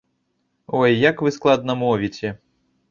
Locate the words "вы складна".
1.27-1.73